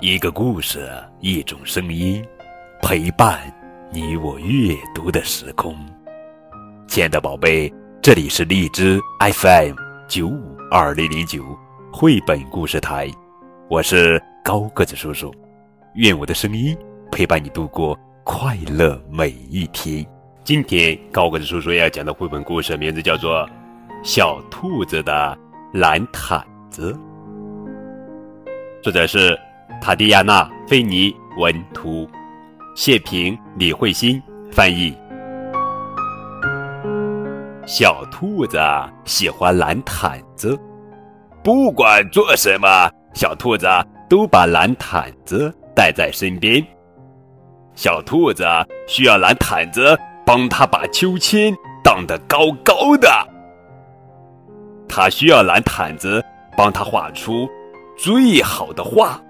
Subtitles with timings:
[0.00, 2.24] 一个故事，一种声音，
[2.80, 3.38] 陪伴
[3.92, 5.76] 你我阅读的时空。
[6.88, 9.74] 亲爱的宝贝，这里是荔枝 FM
[10.08, 11.44] 九五二零零九
[11.92, 13.10] 绘本故事台，
[13.68, 15.30] 我是高个子叔叔。
[15.96, 16.74] 愿我的声音
[17.12, 20.02] 陪伴你度过快乐每一天。
[20.42, 23.46] 今天高个子叔叔要讲的绘本故事名字叫做
[24.02, 25.38] 《小兔子的
[25.74, 26.90] 蓝毯子》。
[28.82, 29.38] 作者是
[29.78, 32.08] 塔蒂亚娜·菲尼文图，
[32.74, 34.94] 谢平、李慧欣翻译。
[37.66, 38.58] 小兔子
[39.04, 40.58] 喜欢蓝毯子，
[41.42, 43.66] 不管做什么，小兔子
[44.08, 46.64] 都把蓝毯子带在身边。
[47.74, 48.44] 小兔子
[48.86, 53.08] 需要蓝毯子帮它把秋千荡得高高的，
[54.88, 56.22] 它需要蓝毯子
[56.56, 57.48] 帮它画出。
[57.96, 59.20] 最好的画，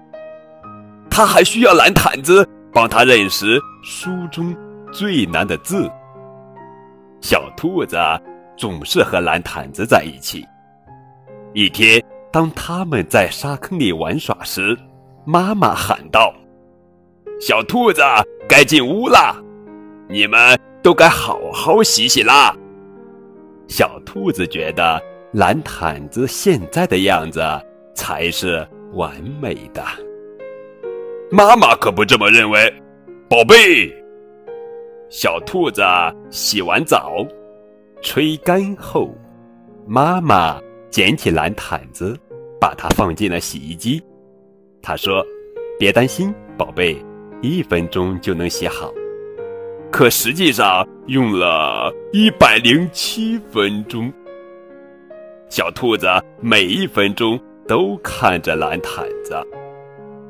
[1.11, 4.55] 他还需要蓝毯子帮他认识书中
[4.91, 5.87] 最难的字。
[7.19, 7.97] 小兔子
[8.57, 10.43] 总是和蓝毯子在一起。
[11.53, 14.75] 一天，当他们在沙坑里玩耍时，
[15.25, 16.33] 妈妈喊道
[17.39, 18.01] ：“小兔子，
[18.47, 19.35] 该进屋了，
[20.07, 22.55] 你们都该好好洗洗啦。”
[23.67, 24.99] 小兔子觉得
[25.33, 27.41] 蓝毯子现在的样子。
[27.93, 29.83] 才是完美的。
[31.33, 32.71] 妈妈可不这么认为，
[33.29, 33.89] 宝贝。
[35.09, 35.81] 小兔子
[36.29, 37.25] 洗完澡，
[38.01, 39.15] 吹干后，
[39.87, 40.59] 妈妈
[40.89, 42.19] 捡起蓝毯子，
[42.59, 44.03] 把它放进了洗衣机。
[44.81, 45.25] 她说
[45.79, 46.97] ：“别担心，宝贝，
[47.41, 48.91] 一分钟就能洗好。”
[49.89, 54.11] 可实际上用了一百零七分钟。
[55.49, 56.07] 小兔子
[56.41, 57.39] 每一分钟。
[57.67, 59.39] 都看着蓝毯子，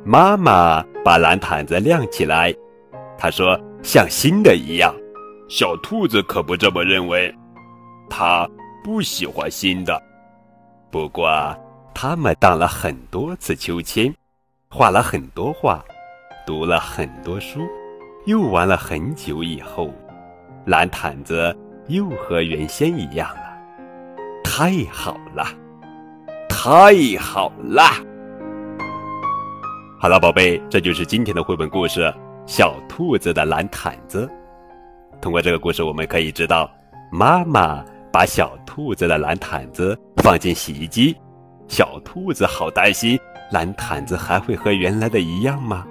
[0.03, 2.53] 妈妈把蓝毯子晾起来，
[3.17, 4.93] 她说像新的一样。
[5.47, 7.33] 小兔子可不这么认为，
[8.09, 8.49] 它
[8.83, 10.01] 不喜欢新的。
[10.89, 11.29] 不过，
[11.93, 14.13] 他们荡了很多次秋千，
[14.69, 15.83] 画了很多画，
[16.47, 17.59] 读了很多书，
[18.25, 19.93] 又玩了很久以后，
[20.65, 21.55] 蓝毯子
[21.87, 23.41] 又和原先一样了。
[24.43, 25.45] 太好了！
[26.49, 27.83] 太好了！
[30.01, 32.01] 好了，宝贝，这就是今天的绘本故事
[32.47, 34.27] 《小兔子的蓝毯子》。
[35.21, 36.67] 通过这个故事，我们可以知道，
[37.11, 41.15] 妈妈把小兔子的蓝毯子放进洗衣机，
[41.67, 43.15] 小兔子好担心，
[43.51, 45.85] 蓝毯子还会和原来的一样吗？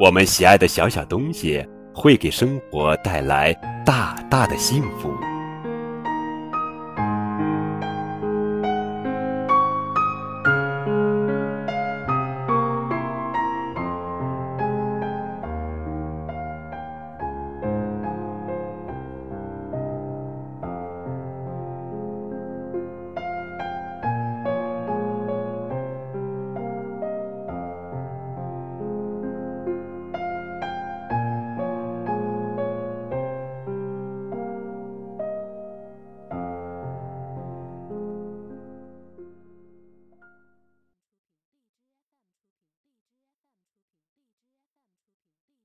[0.00, 1.62] 我们喜爱的小小东西
[1.94, 3.52] 会给生活带来
[3.84, 5.12] 大大的幸福。